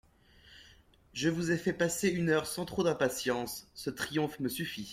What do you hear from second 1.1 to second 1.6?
Je vous ai